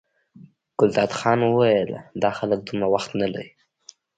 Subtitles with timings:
[0.79, 1.89] ګلداد خان وویل
[2.21, 3.51] دا خلک دومره وخت نه لري.